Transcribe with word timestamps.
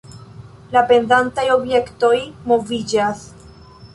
La 0.75 0.81
pendantaj 0.91 1.43
objektoj 1.57 2.15
moviĝas. 2.53 3.23